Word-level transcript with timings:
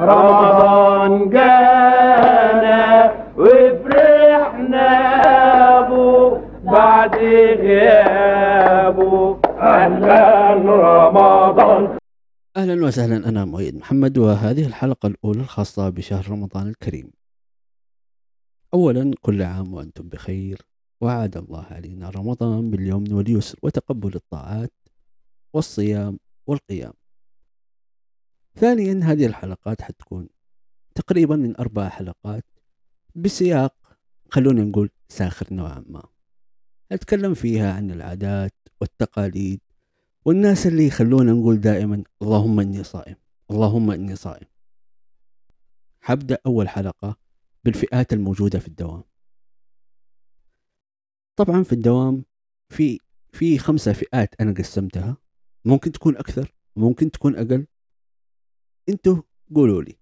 رمضان 0.00 1.30
جانا 1.30 2.80
وفرحنا 3.36 4.88
أبو 5.78 6.38
بعد 6.64 7.14
غيابه 7.64 9.40
أهلا 9.60 10.54
رمضان. 10.54 11.98
أهلا 12.56 12.86
وسهلا 12.86 13.28
أنا 13.28 13.44
مؤيد 13.44 13.76
محمد 13.76 14.18
وهذه 14.18 14.66
الحلقة 14.66 15.06
الأولى 15.06 15.40
الخاصة 15.40 15.88
بشهر 15.88 16.30
رمضان 16.30 16.68
الكريم. 16.68 17.10
أولا 18.74 19.12
كل 19.20 19.42
عام 19.42 19.74
وأنتم 19.74 20.08
بخير 20.08 20.58
وعاد 21.00 21.36
الله 21.36 21.66
علينا 21.70 22.10
رمضان 22.10 22.70
باليمن 22.70 23.12
واليسر 23.12 23.58
وتقبل 23.62 24.14
الطاعات 24.14 24.72
والصيام 25.54 26.18
والقيام. 26.46 26.92
ثانيا 28.54 29.00
هذه 29.04 29.26
الحلقات 29.26 29.82
حتكون 29.82 30.28
تقريبا 30.94 31.36
من 31.36 31.56
أربع 31.56 31.88
حلقات 31.88 32.44
بسياق 33.14 33.74
خلونا 34.30 34.64
نقول 34.64 34.90
ساخر 35.08 35.54
نوعا 35.54 35.84
ما. 35.88 36.02
أتكلم 36.92 37.34
فيها 37.34 37.72
عن 37.72 37.90
العادات 37.90 38.54
والتقاليد 38.80 39.60
والناس 40.24 40.66
اللي 40.66 40.86
يخلونا 40.86 41.32
نقول 41.32 41.60
دائما 41.60 42.04
اللهم 42.22 42.60
إني 42.60 42.84
صائم 42.84 43.16
اللهم 43.50 43.90
إني 43.90 44.16
صائم 44.16 44.46
حبدأ 46.00 46.38
أول 46.46 46.68
حلقة 46.68 47.16
بالفئات 47.64 48.12
الموجودة 48.12 48.58
في 48.58 48.68
الدوام. 48.68 49.02
طبعا 51.36 51.62
في 51.62 51.72
الدوام 51.72 52.24
في 52.68 52.98
في 53.32 53.58
خمسة 53.58 53.92
فئات 53.92 54.34
أنا 54.40 54.52
قسمتها. 54.52 55.16
ممكن 55.64 55.92
تكون 55.92 56.16
أكثر 56.16 56.54
ممكن 56.76 57.10
تكون 57.10 57.36
أقل. 57.36 57.66
أنتوا 58.88 59.22
قولوا 59.54 59.82
لي 59.82 59.96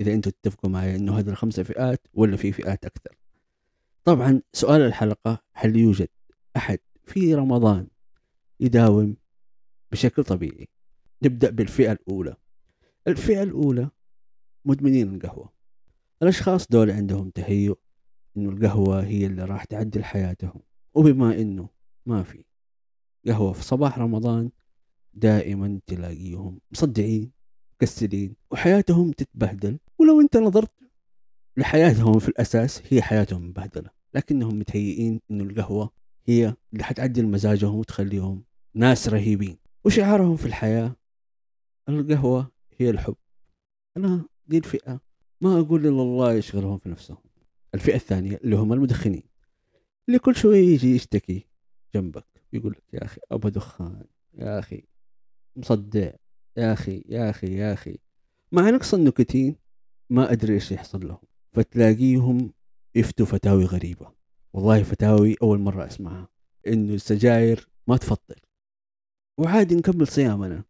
إذا 0.00 0.14
أنتوا 0.14 0.32
تتفقوا 0.32 0.70
معي 0.70 0.96
إنه 0.96 1.18
هذه 1.18 1.28
الخمسة 1.28 1.62
فئات 1.62 2.06
ولا 2.14 2.36
في 2.36 2.52
فئات 2.52 2.84
أكثر. 2.84 3.18
طبعا 4.04 4.42
سؤال 4.52 4.80
الحلقة 4.80 5.42
هل 5.52 5.76
يوجد 5.76 6.08
أحد 6.56 6.78
في 7.04 7.34
رمضان 7.34 7.86
يداوم 8.60 9.16
بشكل 9.92 10.24
طبيعي؟ 10.24 10.68
نبدأ 11.22 11.50
بالفئة 11.50 11.92
الأولى. 11.92 12.36
الفئة 13.08 13.42
الأولى 13.42 13.90
مدمنين 14.64 15.14
القهوة. 15.14 15.52
الأشخاص 16.22 16.66
دول 16.66 16.90
عندهم 16.90 17.30
تهيؤ 17.30 17.78
إنه 18.36 18.50
القهوة 18.50 19.04
هي 19.04 19.26
اللي 19.26 19.44
راح 19.44 19.64
تعدل 19.64 20.04
حياتهم 20.04 20.60
وبما 20.94 21.40
إنه 21.40 21.68
ما 22.06 22.22
في 22.22 22.44
قهوة 23.26 23.52
في 23.52 23.62
صباح 23.62 23.98
رمضان 23.98 24.50
دائما 25.14 25.80
تلاقيهم 25.86 26.60
مصدعين 26.72 27.32
مكسلين 27.82 28.36
وحياتهم 28.50 29.12
تتبهدل. 29.12 29.78
ولو 29.98 30.20
انت 30.20 30.36
نظرت 30.36 30.70
لحياتهم 31.56 32.18
في 32.18 32.28
الأساس 32.28 32.82
هي 32.90 33.02
حياتهم 33.02 33.48
مبهدلة. 33.48 33.90
لكنهم 34.14 34.58
متهيئين 34.58 35.20
إنه 35.30 35.44
القهوة 35.44 35.90
هي 36.26 36.54
اللي 36.72 36.84
حتعدل 36.84 37.26
مزاجهم 37.26 37.74
وتخليهم 37.74 38.44
ناس 38.74 39.08
رهيبين. 39.08 39.58
وشعارهم 39.84 40.36
في 40.36 40.46
الحياة 40.46 40.96
القهوة 41.88 42.50
هي 42.78 42.90
الحب. 42.90 43.16
أنا 43.96 44.24
دي 44.46 44.58
الفئة. 44.58 45.00
ما 45.40 45.60
أقول 45.60 45.80
إلا 45.80 46.02
الله 46.02 46.32
يشغلهم 46.34 46.78
في 46.78 46.88
نفسهم. 46.88 47.18
الفئة 47.74 47.96
الثانية 47.96 48.40
اللي 48.44 48.56
هم 48.56 48.72
المدخنين. 48.72 49.22
اللي 50.08 50.18
كل 50.18 50.36
شوية 50.36 50.68
يجي 50.68 50.94
يشتكي 50.94 51.46
جنبك 51.94 52.26
يقول 52.52 52.72
لك 52.72 52.94
يا 52.94 53.04
أخي 53.04 53.20
ابى 53.32 53.50
دخان 53.50 54.04
يا 54.34 54.58
أخي 54.58 54.84
مصدع. 55.56 56.10
يا 56.58 56.72
أخي 56.72 57.04
يا 57.08 57.30
أخي 57.30 57.56
يا 57.56 57.72
أخي 57.72 57.98
مع 58.52 58.70
نقص 58.70 58.94
النكتين 58.94 59.56
ما 60.10 60.32
أدري 60.32 60.54
إيش 60.54 60.72
يحصل 60.72 61.08
لهم. 61.08 61.18
فتلاقيهم 61.52 62.52
يفتوا 62.94 63.26
فتاوي 63.26 63.64
غريبة. 63.64 64.12
والله 64.52 64.82
فتاوي 64.82 65.36
أول 65.42 65.58
مرة 65.58 65.86
أسمعها. 65.86 66.28
إنه 66.66 66.94
السجاير 66.94 67.68
ما 67.86 67.96
تفطر. 67.96 68.40
وعادي 69.38 69.74
نكمل 69.74 70.06
صيامنا. 70.06 70.64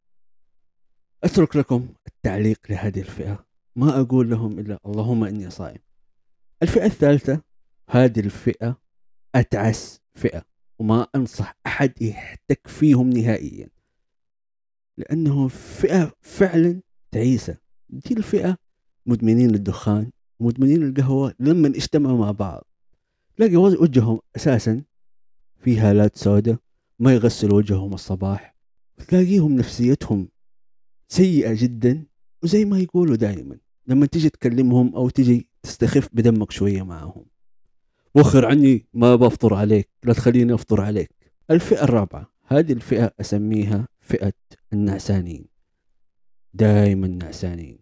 أترك 1.24 1.56
لكم 1.56 1.88
التعليق 2.06 2.60
لهذه 2.70 3.00
الفئة. 3.00 3.46
ما 3.76 4.00
أقول 4.00 4.30
لهم 4.30 4.58
إلا 4.58 4.78
اللهم 4.86 5.24
إني 5.24 5.50
صائم. 5.50 5.80
الفئة 6.62 6.86
الثالثة 6.86 7.42
هذه 7.90 8.20
الفئة 8.20 8.80
أتعس 9.34 10.00
فئة. 10.14 10.44
وما 10.78 11.06
أنصح 11.14 11.58
أحد 11.66 12.02
يحتك 12.02 12.66
فيهم 12.66 13.10
نهائيا. 13.10 13.77
لأنه 14.98 15.48
فئة 15.48 16.12
فعلا 16.20 16.80
تعيسة. 17.12 17.56
دي 17.90 18.14
الفئة 18.14 18.56
مدمنين 19.06 19.54
الدخان 19.54 20.10
مدمنين 20.40 20.82
القهوه 20.82 21.34
لما 21.40 21.68
اجتمعوا 21.68 22.18
مع 22.18 22.30
بعض. 22.30 22.64
تلاقي 23.36 23.56
وجههم 23.56 24.20
أساسا 24.36 24.82
في 25.60 25.78
هالات 25.78 26.16
سوداء 26.16 26.56
ما 26.98 27.12
يغسلوا 27.12 27.56
وجههم 27.56 27.94
الصباح. 27.94 28.56
تلاقيهم 29.08 29.56
نفسيتهم 29.56 30.28
سيئة 31.08 31.54
جدا 31.62 32.04
وزي 32.42 32.64
ما 32.64 32.78
يقولوا 32.78 33.16
دائما 33.16 33.58
لما 33.86 34.06
تيجي 34.06 34.28
تكلمهم 34.28 34.94
أو 34.94 35.08
تيجي 35.08 35.48
تستخف 35.62 36.08
بدمك 36.12 36.50
شوية 36.50 36.82
معهم. 36.82 37.24
وخر 38.14 38.46
عني 38.46 38.86
ما 38.94 39.16
بفطر 39.16 39.54
عليك 39.54 39.88
لا 40.04 40.12
تخليني 40.12 40.54
أفطر 40.54 40.80
عليك. 40.80 41.10
الفئة 41.50 41.84
الرابعة 41.84 42.32
هذه 42.44 42.72
الفئة 42.72 43.14
أسميها 43.20 43.88
فئة 44.08 44.32
النعسانين. 44.72 45.44
دائما 46.54 47.08
نعسانين. 47.08 47.78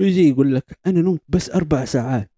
ويجي 0.00 0.28
يقول 0.28 0.54
لك 0.54 0.78
أنا 0.86 1.00
نمت 1.00 1.22
بس 1.28 1.50
أربع 1.50 1.84
ساعات. 1.84 2.30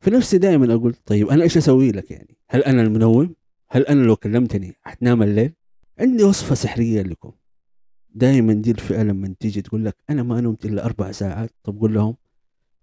في 0.00 0.10
نفسي 0.10 0.38
دائما 0.38 0.74
أقول 0.74 0.94
طيب 1.06 1.28
أنا 1.28 1.42
إيش 1.42 1.56
أسوي 1.56 1.92
لك 1.92 2.10
يعني؟ 2.10 2.36
هل 2.48 2.62
أنا 2.62 2.82
المنوم؟ 2.82 3.34
هل 3.68 3.86
أنا 3.86 4.02
لو 4.02 4.16
كلمتني 4.16 4.74
حتنام 4.82 5.22
الليل؟ 5.22 5.52
عندي 5.98 6.24
وصفة 6.24 6.54
سحرية 6.54 7.02
لكم. 7.02 7.32
دائما 8.14 8.52
دي 8.52 8.70
الفئة 8.70 9.02
لما 9.02 9.34
تيجي 9.40 9.62
تقول 9.62 9.84
لك 9.84 9.96
أنا 10.10 10.22
ما 10.22 10.40
نمت 10.40 10.64
إلا 10.64 10.84
أربع 10.84 11.12
ساعات. 11.12 11.50
طب 11.64 11.80
قول 11.80 11.94
لهم 11.94 12.16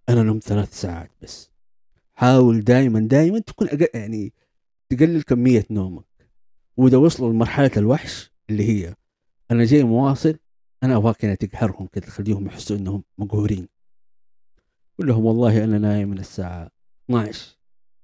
أنا 0.10 0.24
نمت 0.24 0.44
ثلاث 0.44 0.82
ساعات 0.82 1.12
بس. 1.22 1.52
حاول 2.14 2.64
دائما 2.64 3.00
دائما 3.00 3.40
تكون 3.40 3.68
أقل 3.68 3.88
يعني 3.94 4.34
تقلل 4.90 5.22
كمية 5.22 5.66
نومك. 5.70 6.06
واذا 6.78 6.98
وصلوا 6.98 7.34
لمرحلة 7.34 7.72
الوحش 7.78 8.32
اللي 8.50 8.64
هي 8.70 8.96
أنا 9.52 9.66
جاي 9.66 9.84
مواصل 9.84 10.38
أنا 10.84 10.96
أبغاك 10.96 11.26
هنا 11.26 11.36
تقهرهم 11.36 11.88
كذا 11.88 12.06
تخليهم 12.06 12.48
يحسوا 12.48 12.78
إنهم 12.78 13.04
مقهورين. 13.18 13.68
قول 15.00 15.08
لهم 15.08 15.26
والله 15.26 15.64
أنا 15.64 15.78
نايم 15.78 16.10
من 16.10 16.20
الساعة 16.20 16.72
12 17.06 17.58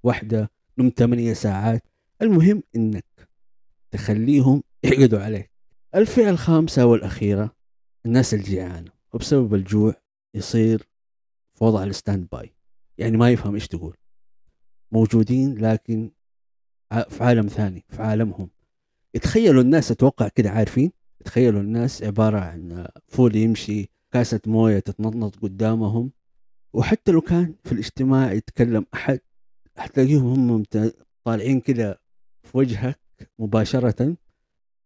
واحدة 0.03 0.51
نمت 0.77 0.99
8 0.99 1.33
ساعات. 1.33 1.83
المهم 2.21 2.63
إنك 2.75 3.29
تخليهم 3.91 4.63
يحقدوا 4.83 5.19
عليك. 5.19 5.51
الفئة 5.95 6.29
الخامسة 6.29 6.85
والأخيرة 6.85 7.55
الناس 8.05 8.33
الجيعانة. 8.33 8.91
وبسبب 9.13 9.55
الجوع 9.55 9.93
يصير 10.35 10.87
في 11.53 11.63
وضع 11.63 11.83
ال 11.83 12.27
standby. 12.31 12.53
يعني 12.97 13.17
ما 13.17 13.31
يفهم 13.31 13.53
إيش 13.53 13.67
تقول. 13.67 13.97
موجودين 14.91 15.57
لكن 15.57 16.11
في 17.09 17.23
عالم 17.23 17.47
ثاني 17.47 17.85
في 17.89 18.01
عالمهم. 18.01 18.49
يتخيلوا 19.13 19.61
الناس 19.61 19.91
أتوقع 19.91 20.27
كده 20.27 20.49
عارفين؟ 20.49 20.91
تخيلوا 21.25 21.61
الناس 21.61 22.03
عبارة 22.03 22.39
عن 22.39 22.87
فول 23.07 23.35
يمشي 23.35 23.89
كاسة 24.11 24.39
موية 24.47 24.79
تتنطنط 24.79 25.35
قدامهم 25.35 26.11
وحتى 26.73 27.11
لو 27.11 27.21
كان 27.21 27.55
في 27.63 27.71
الاجتماع 27.71 28.33
يتكلم 28.33 28.85
أحد 28.93 29.19
حتلاقيهم 29.77 30.49
هم 30.49 30.63
طالعين 31.23 31.59
كده 31.59 32.01
في 32.43 32.57
وجهك 32.57 32.99
مباشرة. 33.39 34.17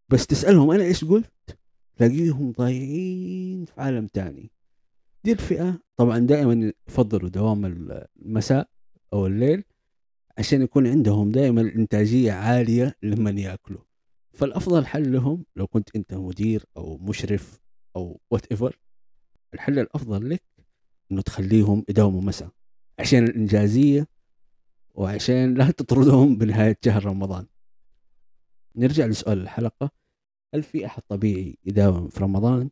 بس 0.09 0.27
تسألهم 0.27 0.71
أنا 0.71 0.83
إيش 0.83 1.05
قلت؟ 1.05 1.57
تلاقيهم 1.97 2.51
ضايعين 2.51 3.65
في 3.65 3.81
عالم 3.81 4.07
تاني. 4.07 4.51
دي 5.23 5.31
الفئة 5.31 5.79
طبعا 5.97 6.19
دائما 6.19 6.73
يفضلوا 6.87 7.29
دوام 7.29 7.65
المساء 7.65 8.69
أو 9.13 9.27
الليل 9.27 9.63
عشان 10.37 10.61
يكون 10.61 10.87
عندهم 10.87 11.31
دائما 11.31 11.61
الإنتاجية 11.61 12.31
عالية 12.31 12.95
لما 13.03 13.29
يأكلوا. 13.31 13.81
فالأفضل 14.35 14.85
حل 14.85 15.13
لهم 15.13 15.45
لو 15.55 15.67
كنت 15.67 15.95
أنت 15.95 16.13
مدير 16.13 16.65
أو 16.77 16.97
مشرف 16.97 17.59
أو 17.95 18.19
وات 18.31 18.45
ايفر 18.51 18.79
الحل 19.53 19.79
الأفضل 19.79 20.29
لك 20.29 20.43
إنه 21.11 21.21
تخليهم 21.21 21.85
يداوموا 21.89 22.21
مساء 22.21 22.49
عشان 22.99 23.23
الإنجازية 23.23 24.07
وعشان 24.95 25.53
لا 25.53 25.71
تطردهم 25.71 26.35
بنهاية 26.39 26.77
شهر 26.85 27.05
رمضان. 27.05 27.45
نرجع 28.75 29.05
لسؤال 29.05 29.41
الحلقة. 29.41 29.91
هل 30.53 30.63
في 30.63 30.85
أحد 30.85 31.01
طبيعي 31.07 31.57
يداوم 31.65 32.07
في 32.07 32.23
رمضان 32.23 32.69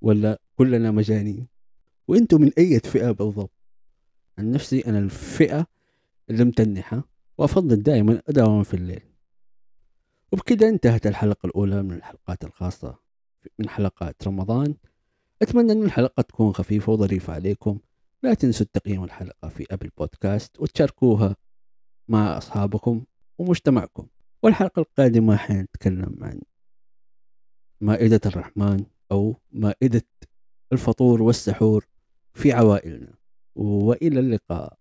ولا 0.00 0.40
كلنا 0.56 0.90
مجانين؟ 0.90 1.46
وأنتم 2.08 2.40
من 2.40 2.50
أي 2.58 2.80
فئة 2.80 3.10
بالضبط؟ 3.10 3.52
عن 4.38 4.50
نفسي 4.50 4.80
أنا 4.80 4.98
الفئة 4.98 5.66
اللي 6.30 6.44
متنحه 6.44 7.08
وأفضل 7.38 7.82
دائما 7.82 8.22
أداوم 8.28 8.62
في 8.62 8.74
الليل. 8.74 9.02
وبكده 10.32 10.68
انتهت 10.68 11.06
الحلقة 11.06 11.46
الأولى 11.46 11.82
من 11.82 11.92
الحلقات 11.92 12.44
الخاصة 12.44 12.98
من 13.58 13.68
حلقات 13.68 14.26
رمضان. 14.26 14.74
أتمنى 15.42 15.72
أن 15.72 15.82
الحلقة 15.82 16.20
تكون 16.22 16.52
خفيفة 16.52 16.92
وظريفة 16.92 17.32
عليكم. 17.32 17.78
لا 18.22 18.34
تنسوا 18.34 18.66
تقييم 18.72 19.04
الحلقة 19.04 19.48
في 19.48 19.66
أبل 19.70 19.90
بودكاست 19.98 20.60
وتشاركوها 20.60 21.36
مع 22.08 22.38
أصحابكم 22.38 23.04
ومجتمعكم. 23.38 24.06
والحلقة 24.42 24.80
القادمة 24.80 25.36
حنتكلم 25.36 26.16
عن 26.22 26.40
مائدة 27.80 28.20
الرحمن 28.26 28.84
أو 29.12 29.36
مائدة 29.52 30.06
الفطور 30.72 31.22
والسحور 31.22 31.86
في 32.34 32.52
عوائلنا. 32.52 33.14
وإلى 33.54 34.20
اللقاء. 34.20 34.77